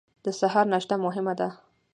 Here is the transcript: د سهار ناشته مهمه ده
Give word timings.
د 0.25 0.27
سهار 0.39 0.65
ناشته 0.73 0.95
مهمه 1.05 1.33
ده 1.39 1.47